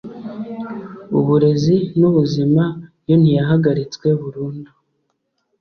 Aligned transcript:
uburezi 1.17 1.75
n’ 1.99 2.01
ubuzima 2.09 2.63
yo 3.07 3.15
ntiyahagaritswe 3.21 4.07
burundu 4.21 4.71